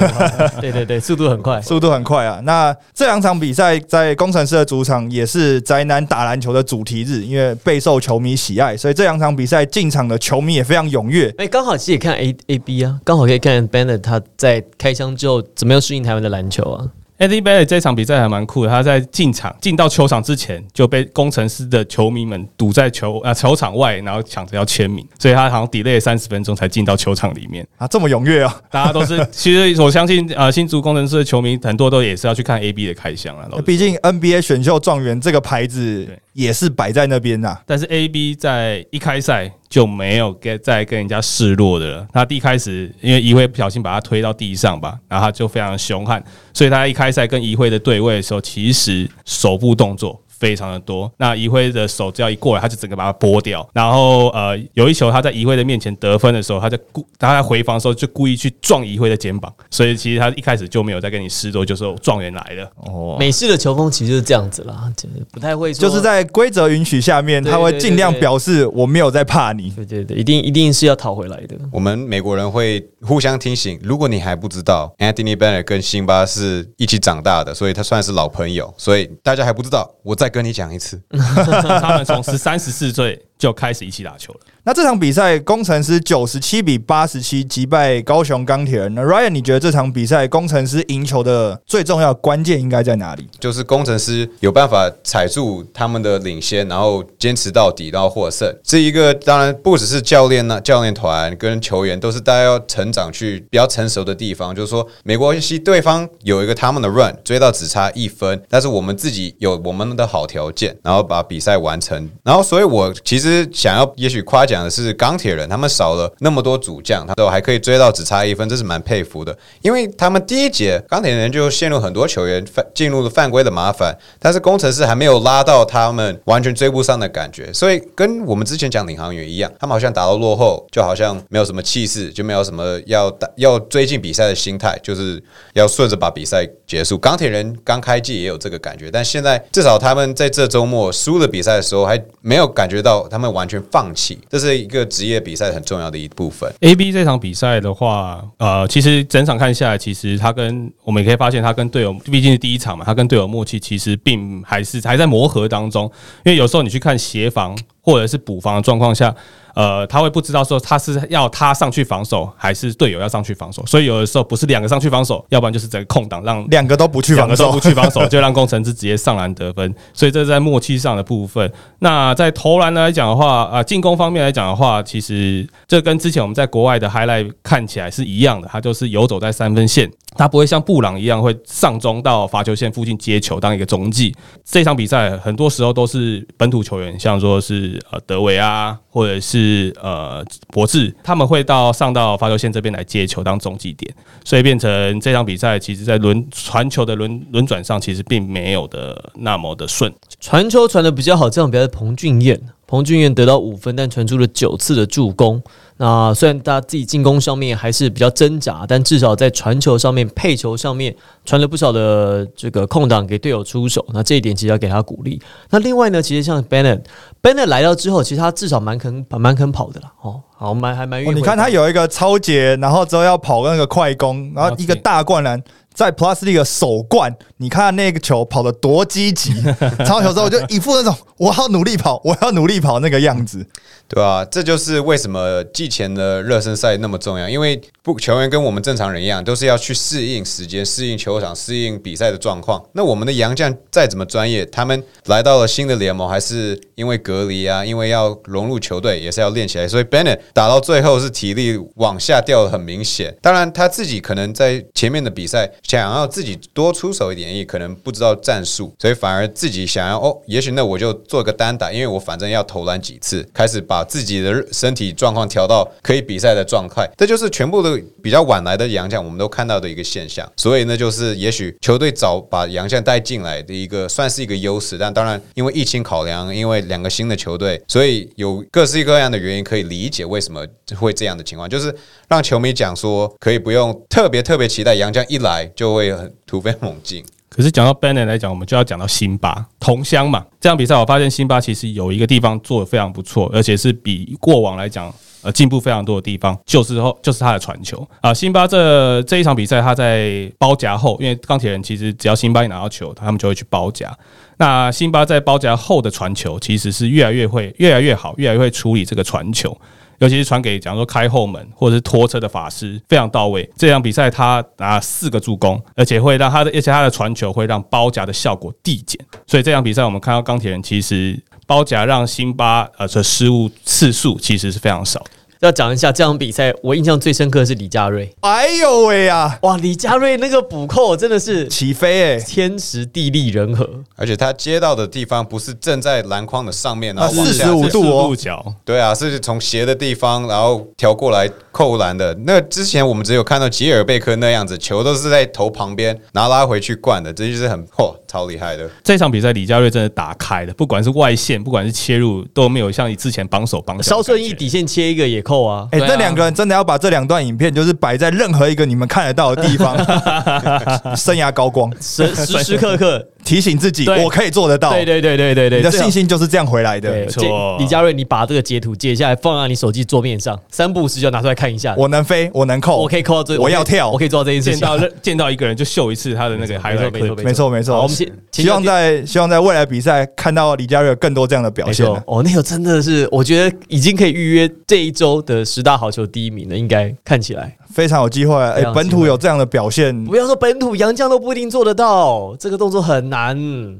[0.59, 1.61] 对对对，速度很快。
[1.61, 2.41] 速度很快啊！
[2.43, 11.31] 那这两场比赛在工程师的主场也是宅男打篮球的主题日，因为备受球迷喜爱，所以这两场比赛进场的球迷也非常踊跃。
[11.37, 16.87] 哎，刚好其实也看 A A B 啊，刚好可以看 Bennett 他在开箱之后怎么样适应台湾的篮球啊。
[17.21, 27.63] Eddie Bennett 这场比赛还蛮酷的，他在进场进到球场之前就被工程师的球迷们堵在球啊球场外，然后抢着要签名，所以他好像 delay 三十分钟才进到球场里面。
[27.77, 28.61] 啊，这么踊跃啊！
[28.71, 33.47] 大家都是，其实我相信呃新竹工程师的球迷很多都也是要去看 AB 的开箱啊。
[33.63, 42.07] 毕竟 NBA 选秀状元这个牌子也是摆在那边呐、但是 A B 在一开赛就没有跟再跟人家示弱的了。
[42.11, 46.21] 他第一开始因为一辉不小心把他推到地上吧，然后他就非常凶悍，
[46.53, 50.21] 所以他一开赛跟一辉的对位的时候，其实手部动作。
[50.41, 53.65] 非常的多，那怡辉的手只要一过来，他就整个把它拨掉。
[53.73, 62.71] 然后呃，有一球他在怡辉的面前得分的时候，他在故他在回防的时候就故意去撞怡辉的肩膀，所以其实他一开始就没有在跟你示弱，就说状元来了。
[62.77, 69.69] 哦，美式的球风其实就是这样子啦，就是不太会说，就是在规则允许下面，他会尽量表示我没有在怕你。
[69.69, 71.55] 对对对，一定一定是要讨回来的。
[71.71, 80.99] 我们美国人会互相提醒，如果你还不知道，Anthony Bennett 跟辛巴是一起长大的，所以他算是老朋友，所以大家还不知道，我再跟你讲一次。
[81.11, 84.39] 他们从十三十四岁就开始一起打球了。
[84.63, 88.93] 那这场比赛，工程师九十七比八十七击败高雄钢铁人。
[88.93, 93.27] 那 Ryan，你觉得这场比赛工程师赢球的最重要关键应该在哪里？
[93.39, 98.55] 就是工程师有办法踩住他们的领先，然后坚持到底，然后获胜。
[98.63, 104.53] 这一个当然不只是教练呢，教练团跟球员都是大家要成长去比较成熟的地方。
[104.53, 112.07] 就是说，没关系对方有一个他们的 run 追到只差一分，但是我们自己有我们的好条件，然后把比赛完成。
[112.23, 119.37] 然后，所以我其实想要也许夸奖的是钢铁人，他们少了那么多主将，他都还可以追到只差一分，这是蛮佩服的。
[119.61, 135.21] 因为他们第一节钢铁人就陷入很多球员犯进入了犯规的麻烦，但是工程师还没有拉到他们完全追不上的感觉，所以跟我们之前讲领航员一样，他们好像打到落后，就好像没有什么气势，就没有什么要打要追进比赛的心态，就是
[135.53, 136.97] 要顺着把比赛结束。
[136.97, 146.51] 钢铁人刚开季也有这个感觉，但现在至少他们在这周末输了比赛的时候，还没有感觉到他们完全放弃，这是一个职业比赛很重要的一部分。
[146.61, 155.83] A B 这场比赛的话，呃，其实整场看下来，其实他跟我们也可以发现，他跟队友毕竟是第一场嘛，他跟队友默契其实并还是还在磨合当中。
[156.25, 159.15] 因为有时候你去看协防或者是补防的状况下，
[159.53, 163.65] 呃，他会不知道说他是要他上去防守，还是队友要上去防守。
[163.65, 171.51] 所以有的时候不是两个上去防守，要不然就是整个空档让两个都不去防守两个都不，去防守， 就让工程师直接上篮得分，所以这是在默契上的部分。
[171.79, 184.13] 那在投篮来讲的话，啊、进攻方面来讲的话，其实这跟之前我们在国外的 highlight 看起来是一样的，他就是游走在三分线，他不会像布朗一样会上中到罚球线附近接球当一个中继。
[184.43, 193.93] 这场比赛很多时候都是本土球员，像说是呃德维啊，或者是呃博智，他们会到上到罚球线这边来接球当中继点。
[194.23, 199.91] 所以变成这场比赛，其实在轮传球的轮轮转上，其实并没有的那么的顺。
[200.19, 202.39] 传球传的比较好，这场比赛彭俊彦，
[202.71, 205.43] 彭俊彦得到五分，但传出了九次的助攻。
[205.75, 213.85] 那虽然他自己进攻上面还是比较挣扎，但至少在传球上面、配球上面传了不少的这个空档给队友出手。
[213.93, 215.21] 那这一点其实要给他鼓励。
[215.49, 219.91] 那另外呢，其实像 Bennett，Bennett 来到之后，其实他至少蛮肯蛮肯跑的啦。
[220.01, 229.33] 哦，好，蛮还蛮愿意哦，你看他有一个超节，然后之后要跑那个快攻，然后一个大灌篮，在 Plus League 首冠，你看那个球跑得多积极，
[229.85, 233.45] 超球之后就一副那种我要努力跑，我要努力跑那个样子。
[233.93, 242.63] 对啊，这就是为什么季前的热身赛那么重要，因为不球员跟我们正常人一样，都是要去适应时间、适应球场、适应比赛的状况。
[242.71, 249.67] 那我们的洋将再怎么专业，他们来到了新的联盟，还是因为隔离啊，因为要融入球队，也是要练起来。
[249.67, 253.13] 所以 Bennett 打到最后是体力往下掉的很明显。
[253.21, 266.89] 当然他自己可能在前面的比赛想要自己多出手一点，也可能不知道战术，所以反而自己想要哦，也许那我就做个单打，因为我反正要投篮几次，开始把自己的身体状况调到可以比赛的状态。
[266.97, 270.29] 这就是全部的比较晚来的洋将，我们都看到的一个现象。
[270.37, 280.45] 所以呢，就是也许球队早把洋将带进来的一个算是一个优势，但当然因为疫情考量，因为两个新的球队，所以有各式各样的原因可以理解为什么
[280.77, 281.73] 会这样的情况，就是
[282.07, 285.93] 让球迷讲说可以不用特别特别期待洋将一来就会
[286.25, 287.03] 突飞猛进。
[287.33, 290.25] 可是讲到 Bennett 来讲，我们就要讲到辛巴同乡嘛。
[290.41, 298.13] 这场比赛我发现辛巴其实有一个地方做的非常不错，而且是比过往来讲呃进步非常多的地方，就是后就是他的传球啊。
[298.13, 303.97] 辛巴这这一场比赛他在包夹后，因为钢铁人其实只要辛巴一拿到球，他们就会去包夹。
[304.37, 309.57] 那辛巴在包夹后的传球其实是越来越会越来越好，越来越会处理这个传球。
[310.01, 313.47] 尤其是传给，假如说开后门或者是拖车的法师，非常到位。
[313.55, 318.99] 这场比赛他拿四个助攻，而且会让他的，而且他的传球会让包夹的效果递减。
[319.27, 325.05] 所以这场比赛我们看到钢铁人其实包夹让辛巴呃的失误次数其实是非常少。
[325.41, 328.07] 要讲一下这场比赛，我印象最深刻的是李佳瑞。
[328.19, 333.67] 哎呦喂呀，哇，李佳瑞那个补扣真的是起飞哎、天时地利人和。
[333.95, 342.15] 而且他接到的地方不是正在篮筐的上面，然后那往下45度角，对啊，是从斜的地方，然后调过来扣篮的。
[342.25, 348.69] 那之前我们只有看到吉尔贝克那样子，球都是在头旁边，然后拉回去灌的，这就是很嚯，超厉害的。
[348.83, 355.67] 这场比赛李佳瑞真的打开了，不管是外线，不管是切入，都没有像你之前绑手绑脚的稍顺感觉意底线切一个也扣啊。
[355.71, 359.77] 哎、这两个人真的要把这两段影片，就是摆在任何一个你们看得到的地方，
[360.95, 364.71] 生涯高光，时时时刻刻，提醒自己我可以做得到。
[364.71, 367.07] 对对对对对对，你的信心就是这样回来的没，。
[367.07, 371.75] 错李佳瑞，你把这个截图截下来，放在你手机桌面上，三不五时就拿出来看一下。
[371.77, 374.59] 我能飞，我能扣，我可以扣到这，我要跳我可以做到这件事情。
[374.59, 377.81] 见到见到一个人就秀一次他的那个没错没错没错没错。
[377.81, 381.89] 我们先希望在希望在未来比赛看到李佳瑞有更多这样的表现啊。
[381.89, 387.57] 没错哦，那个真的是，我觉得已经可以预约这一周的十大好球第一名了，应该看起来。
[387.71, 388.35] 非常有机会。
[388.35, 393.37] 哎、本土有这样的表现，不要说本土洋将都不一定做得到，这个动作很难，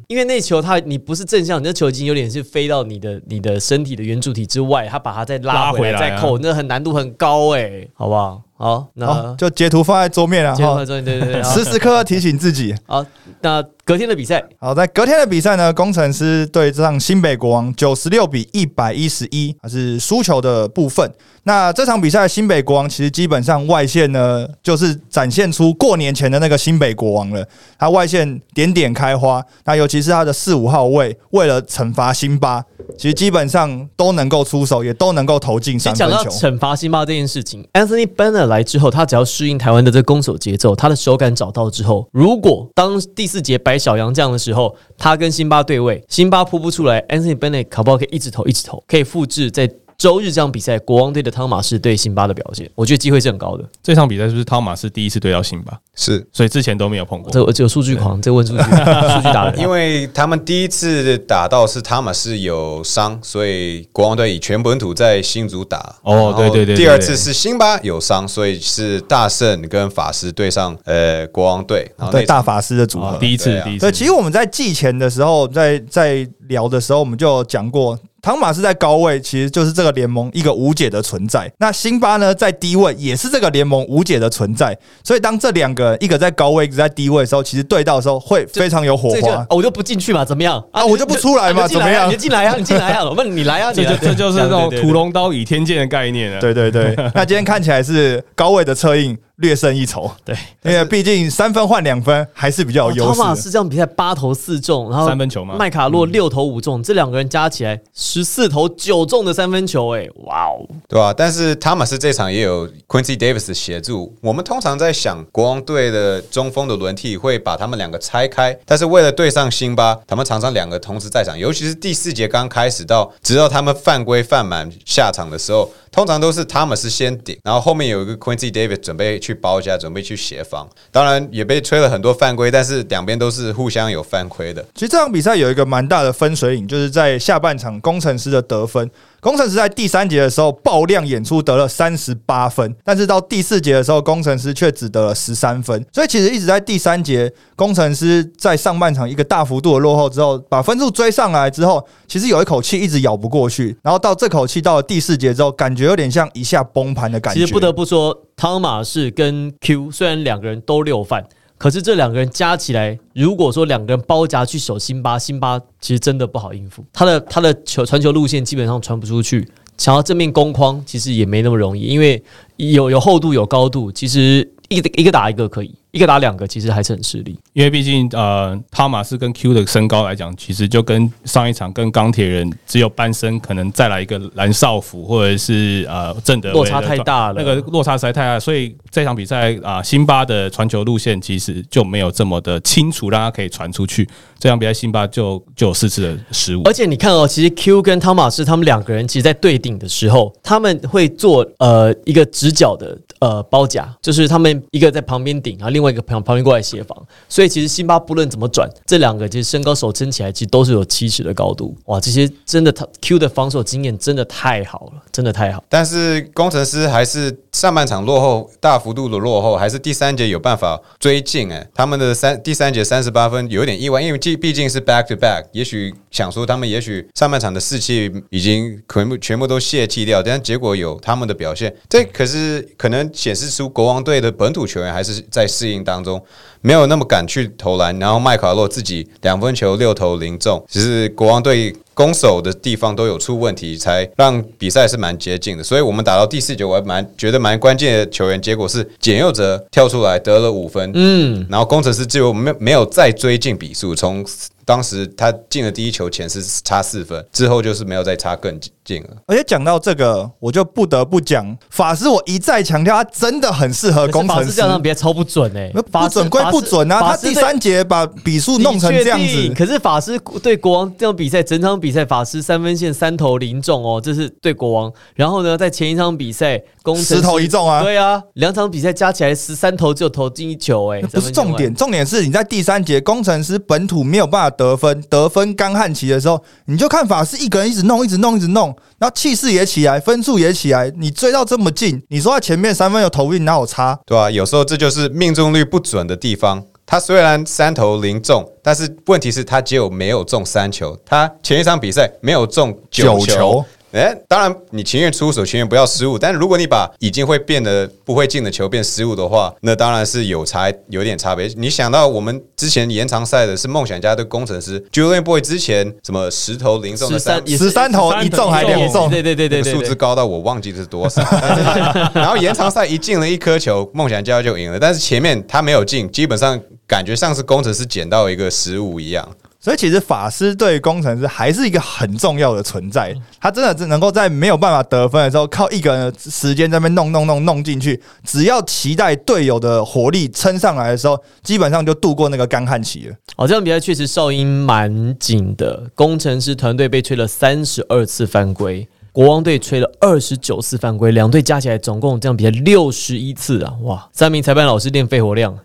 [0.08, 8.42] 因为那球它你不是正向，你那球已经有点是飞到你的你的身体的圆柱体之外，它把它再拉回来再扣啊再扣，那很难度很高哎、好不好？
[8.62, 12.76] 好，好那就截图放在桌面啊，哈对对对时时刻刻提醒自己。
[12.86, 13.04] 好，
[13.42, 21.12] 那隔天的比赛，好，在隔天的比赛呢，工程师对上新北国王九十六比一百一十一，还是输球的部分。
[21.44, 27.44] 那这场比赛，新北国王其实基本上外线呢，就是展现出过年前的那个新北国王了。
[27.80, 32.64] 他外线点点开花，那尤其是他的四五号位，为了惩罚辛巴，
[32.96, 36.48] 其实基本上都能够出手，也都能够投进其实讲到三分球。
[36.48, 49.68] 惩罚辛巴这件事情，Anthony Bennett 来之后，他只要适应台湾的这攻守节奏，他的手感找到之后，如果当第四节摆小杨这样的时候，他跟辛巴对位，辛巴扑不出来，Anthony Bennett 可不可以一直投一直投，可以复制在
[50.02, 53.64] 周日这场比赛国王队的汤马士对辛巴的表现，我觉得机会是很高的。
[53.84, 55.80] 这场比赛是不是汤马士第一次对到辛巴？
[55.96, 57.32] 是所以之前都没有碰过。
[57.32, 59.54] 这我只有数据狂，这问数据，数据打人。
[59.62, 65.96] 因为他们第一次打到是汤马士有伤，所以国王队以全本土在新竹打。
[66.02, 71.88] 哦对对对对第二次是辛巴有伤，所以是大圣跟法师对上呃国王队。
[71.96, 73.86] 然后对大法师的组合哦，第一次第一次。
[73.86, 81.52] 对，其实我们在季前的时候，在在聊的时候，我们就有讲过，汤马是在高位其实就是这个联盟一个无解的存在。
[81.58, 84.78] 那辛巴呢，在低位也是这个联盟无解的存在。
[85.04, 89.56] 所以当这两个一个在高位，一个在低位的时候，其实对到的时候会非常有火花哦。
[89.58, 96.40] 我就不进去嘛，怎么样啊我就不出来嘛怎么样你就进来啊，你进来啊， 我问你来啊，这这就是那种屠龙刀倚天剑的概念啊。
[96.40, 100.10] 对对对， 那今天看起来是高位的策应略胜一筹。
[100.24, 103.42] 对，因为毕竟三分换两分还是比较有优哦汤马势。
[103.42, 110.66] 斯这场比赛八投四中，然后三分球嘛麦卡洛六投五中，这两个人加起来十四投九中的三分球，哎，哇哦！
[110.88, 114.16] 对吧、但是汤马斯这场也有 Quincy Davis 的协助。
[114.22, 130.68] 我们通常在想国王队的中锋的轮替会把他们两个拆开，但是为了对上辛巴，他们常常两个同时在场，尤其是第四节刚开始到直到他们犯规犯满下场的时候，通常都是汤马斯先顶，然后后面有一个 Quincy Davis 准备去包夹，准备去协防。
[130.92, 134.66] 当然也被吹了很多犯规，但是两边都是互相有犯规的。
[134.76, 138.90] 其实这场比赛有一个蛮大的分水岭，就是在下半场工程师的得分。
[139.22, 145.86] 工程师在第三节的时候爆量演出，得了三十八分，但是到第四节的时候，工程师却只得了十三分。
[145.94, 157.40] 所以其实一直在第三节，工程师在上半场一个大幅度的落后之后，把分数追上来之后，其实有一口气一直咬不过去，然后到这口气到了第四节之后，感觉有点像一下崩盘的感觉。
[157.40, 161.24] 其实不得不说，汤马士跟 Q 虽然两个人都六犯，
[161.62, 166.84] 可是这两个人加起来，如果说两个人包夹去守辛巴，辛巴其实真的不好应付。
[166.92, 169.48] 他的他的球传球路线基本上传不出去，
[169.78, 172.24] 想要正面攻框其实也没那么容易，因为
[172.58, 177.38] 有有厚度有高度，其实一个一个打一个可以，一个打两个其实还是很吃力。
[177.54, 194.08] 因为毕竟呃，汤马斯跟 Q 的身高来讲，其实就跟上一场跟钢铁人只有半身，可能再来一个蓝少辅或者是呃正德落差太大了那个落差实在太大，所以这场比赛啊、辛巴的传球路线其实就没有这么的清楚，让他可以传出去。
[194.38, 206.98] 这场比赛辛巴就就有四次的失误而，且你看哦，其实 Q 跟汤马斯他们两个人，其实在对顶的时候，他们会做呃一个直角的呃包夹，就是他们一个在旁边顶，然后另外一个旁旁边过来协防。
[207.30, 211.78] 所以其实辛巴不论怎么转，这两个其实身高手撑起来，其实都是有七尺的高度。
[211.86, 215.64] 哇，这些真的他 Q 的防守经验真的太好了，真的太好。
[215.70, 221.52] 但是工程师还是上半场落后，大幅度的落后，还是第三节有办法追进。
[221.52, 236.22] 哎，他们的三第三节三十八分有点意外，因为毕毕竟是 back to back，也许想说他们也许上半场的士气已经全部全部都泄气掉，但结果有他们的表现，这可是可能显示出国王队的本土球员还是在适应当中。
[236.64, 245.64] 没有那么敢去投篮，然后麦卡洛自己两分球六投零中，其实国王队攻守的地方都有出问题，才让比赛是蛮接近的。
[245.64, 254.26] 所以我们打到第四节，我还蛮觉得蛮关键的球员，结果是简佑哲跳出来得了五分，嗯，然后工程师只有没有没有再追进比数，从
[254.66, 259.10] 当时他进了第一球前是差四分，之后就是没有再差更近了。
[259.28, 264.68] 而且讲到这个，我就不得不讲法师，我一再强调他真的很适合工程师法师这。
[264.68, 267.02] 样比赛超不准哎、那不准归不准啊！
[267.02, 274.92] 他第三节把比数弄成这样子，可是法师对国王这场比赛，整场比赛法师三分线三投零中哦，这是对国王。
[275.14, 288.68] 然后呢，在前一场比赛，工程师十投一中啊对啊，两场比赛加起来十三投只有投进一球、哎，不是重点，重点是你在第三节工程师本土没有办法得分，得分干旱期的时候，你就看法师一个人一直弄，一直弄，一直弄，
[289.00, 294.00] 然后气势也起来，分数也起来，你追到这么近，你说他前面三分有投不进，哪有差？
[294.06, 296.64] 对啊，有时候这就是命中率不准的地方。
[296.86, 303.66] 他虽然三投零中，但是问题是他只有没有中三球，他前一场比赛没有中九球九球。
[303.92, 306.18] 哎，当然你情愿出手，情愿不要失误。
[306.18, 311.48] 但是如果你把已经会变得不会进的球变失误的话，那当然是有差有点差别。
[311.58, 321.22] 你想到我们之前延长赛的是梦想家对工程师，Julian Boy 之前什么十投零中的三十三也是13投一中还两中对对对对对，数字高到我忘记是多少。
[322.16, 324.80] 然后延长赛一进了一颗球，梦想家就赢了。
[324.80, 329.28] 但是前面他没有进，基本上感觉像是工程师捡到一个失误一样。
[329.64, 343.16] 所以其实法师对工程师还是一个很重要的存在，他真的只能够在没有办法得分的时候，靠一个人的时间在那边弄弄弄弄进去，只要期待队友的火力撑上来的时候，基本上就度过那个干旱期了。
[343.36, 348.88] 哦，这场比赛确实哨音蛮紧的，工程师团队被吹了三十二次犯规。
[349.14, 353.76] 国王队吹了二十九次犯规，两队加起来总共这样比赛六十一次啊！
[353.82, 355.58] 哇，三名裁判老师练肺活量，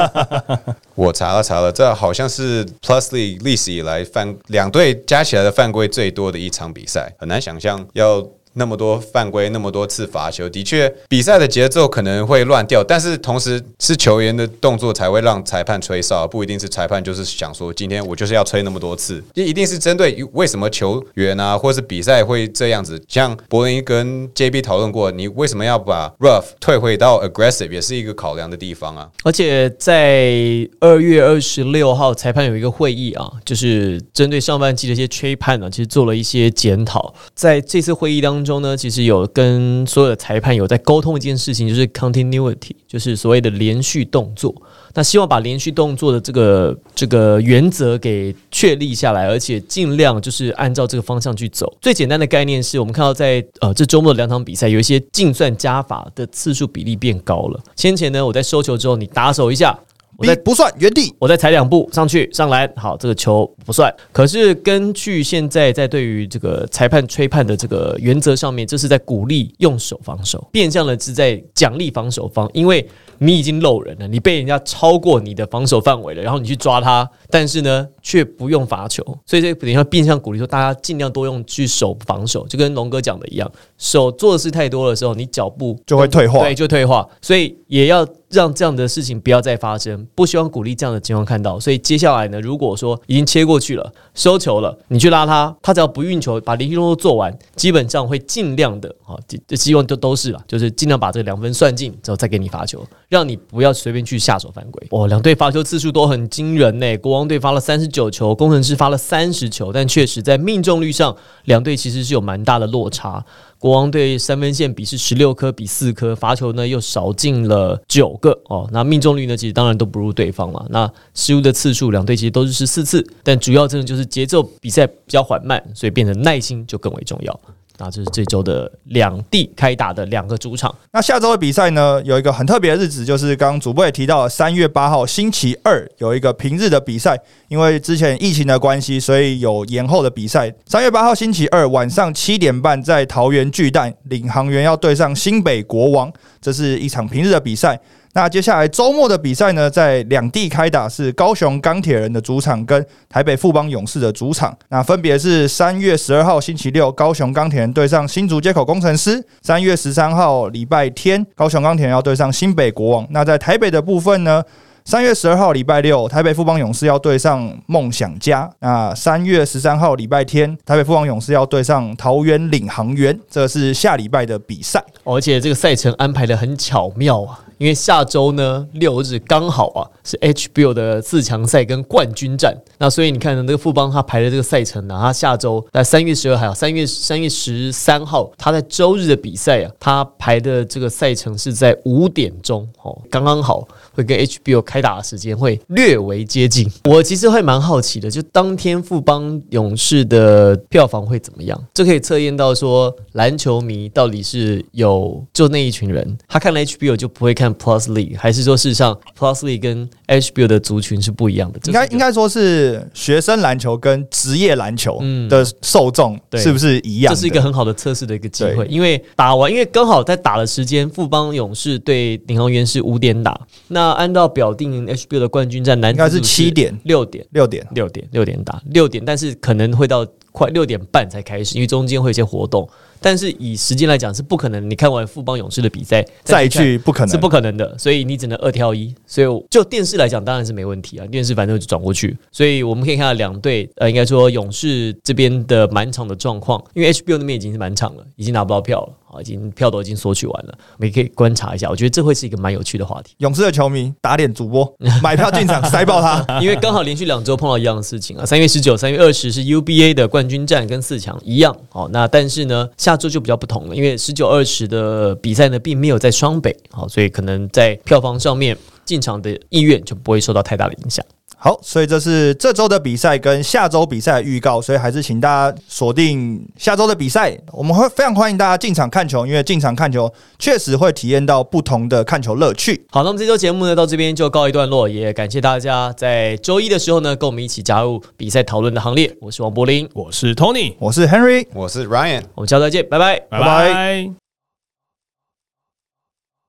[0.94, 8.26] 我查了查了，这好像是 Plusley 历史以来犯两队加起来的犯规最多的一场比赛，很难想象要。
[8.54, 23.00] 那么多犯规，那么多次罚球，的确比赛的节奏可能会乱掉，但是同时是球员的动作才会让裁判吹哨，不一定是裁判就是想说今天我就是要吹那么多次，一 一定是针对为什么球员啊，或是比赛会这样子。
[23.08, 29.08] 像柏林跟 JB 讨论过，你为什么要把 rough 退回到 aggressive，也是一个考量的地方啊。
[29.24, 37.14] 而且在二月二十六号，裁判有一个会议啊，就是针对上半季的一些吹判呢，其实做了一些检讨。
[37.34, 44.54] 在这次会议当当中呢，其实有跟所有的裁判有在沟通一件事情，就是 continuity，就是所谓的连续动作。
[44.94, 51.70] 那希望把连续动作的这个这个原则给确立下来，而且尽量就是按照这个方向去走。
[51.82, 57.60] 最简单的概念是我们看到在呃这周末的两场比赛，有一些竞算加法的次数比例变高了。
[57.76, 59.78] 先前呢，我在收球之后，你打手一下。
[60.20, 63.92] 我在不算原地，我再踩两步上去上来，好，这个球不算。
[64.12, 88.06] 可是根据现在在对于这个裁判吹判的这个原则上面，这是在鼓励用手防守，变相的是在奖励防守方，因为你已经漏人了，你被人家超过你的防守范围了，然后你去抓他，但是呢却不用罚球，所以这等于要变相鼓励说大家尽量多用去守防守，就跟龙哥讲的一样，手做的事太多的时候，你脚步就会退化，对，就退化，所以也要。
[88.30, 91.58] 让这样的事情不要再发生，不希望鼓励这样的情况看到。
[91.58, 104.86] 所以接下来呢，如果说已经切过去了，收球了，你去拉他，他只要不运球，把连续动作做完，基本上会尽量的啊，这希望就都是了，就是尽量把这两分算进之后再给你罚球，让你不要随便去下手犯规。
[104.90, 111.14] 哦，两队罚球次数都很惊人呢，国王队发了三十九球，工程师发了三十球，但确实在命中率上，
[111.46, 113.22] 两队其实是有蛮大的落差。
[113.58, 118.66] 国王队三分线比是十六颗比四颗，罚球呢又少进了九个哦。
[118.72, 120.64] 那命中率呢，其实当然都不如对方嘛。
[120.70, 127.40] 那失误的次数，两队其实都是十四次，但主要真的就是节奏比赛比较缓慢，所以变成耐心就更为重要。
[127.80, 130.72] 那这是这周的两地开打的两个主场。
[130.92, 137.18] 那下周的比赛呢，有一个很特别的日子，就是刚刚主播也提到，三月八号星期二有一个平日的比赛，
[137.48, 140.52] 因为之前疫情的关系，所以有延后的比赛。
[140.66, 147.80] 三月八号星期二晚上七点半，在桃园巨蛋，领航员要对上新北国王，这是一场平日的比赛。
[148.12, 154.56] 那接下来周末的比赛呢，在两地开打，是高雄钢铁人的主场跟台北富邦勇士的主场。
[154.68, 163.06] 那分别是三月十二号星期六，高雄钢铁人对上新竹接口工程师；三月十三号礼拜天，高雄钢铁人要对上新北国王。
[163.10, 164.42] 那在台北的部分呢，
[164.84, 168.50] 三月十二号礼拜六，台北富邦勇士要对上梦想家。
[168.58, 174.82] 那三月十三号礼拜天，台北富邦勇士要对上桃园领航员，这是下礼拜的比赛。
[175.04, 177.38] 而且这个赛程安排的很巧妙啊。
[177.60, 196.66] 因为下周呢六日刚好啊是 HBO 的四强赛跟冠军战，那所以你看呢，那个富邦他排的这个赛程呢，他下周在三月十二还有三月三月十三号，他在周日的比赛啊，他排的这个赛程是在五点钟哦，刚刚好会跟 HBO 开打的时间会略为接近。
[196.84, 201.62] 我其实会蛮好奇的，就当天富邦勇士的票房会怎么样？
[201.74, 207.49] 这可以测验到说篮球迷到底是有就那一群人，他看了 HBO 就不会看。
[207.54, 211.60] Plus League 还是说，事实上，Plus League 跟 HBO 的族群是不一样的。
[211.66, 217.14] 应该应该说是学生篮球跟职业篮球的受众是不是一样？
[217.14, 218.66] 这是一个很好的测试的一个机会。
[218.66, 223.40] 因为打完，因为刚好在打的时间，富邦勇士对领航员是五点打。
[223.68, 232.68] 那按照表定，HBO 的冠军战男应该是七点、六点、六点、六点、六点打六点，但是可能会到快六点半才开始，因为中间会有一些活动。
[233.02, 238.94] 但是以时间来讲是不可能，你看完富邦勇士的比赛再去不可能，是不可能的，所以你只能二挑一。
[239.06, 242.14] 所以就电视来讲当然是没问题啊，电视反正就转过去。
[242.30, 248.92] 所以我们可以看到两队，呃，应该说勇士这边的满场的状况，因为 HBO 那边已经是满场了，已经拿不到票了。
[249.12, 251.68] 啊，已经票都已经索取完了，我们可以观察一下。
[251.68, 253.14] 我觉得这会是一个蛮有趣的话题。
[253.18, 258.24] 勇士的球迷打脸主播，买票进场塞爆他， 因为刚好连续两周碰到一样的事情啊。
[258.24, 261.56] 三月十九、三月二十是 UBA 的冠军战，跟四强一样。
[261.68, 271.04] 好，那但是呢，下周就比较不同了，因为十九、二十的比赛呢，并没有在双北，好，所以可能在票房上面进场的意愿就不会受到太大的影响。
[271.42, 277.34] 好，所以这是这周的比赛跟下周比赛预告，所以还是请大家锁定下周的比赛。
[277.50, 282.84] 我们会非常欢迎大家进场看球，因为进场看球确实会体验到不同的看球乐趣。
[282.90, 289.10] 好，那么这周节目呢到这边就告一段落，也感谢大家在周一的时候呢跟我们一起加入比赛讨论的行列。
[289.22, 294.29] 我是王柏林，我是 Tony，我是 Henry，我是 Ryan，我们下周再见，拜拜，拜拜。